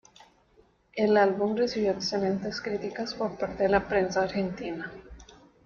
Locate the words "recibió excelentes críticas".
1.55-3.13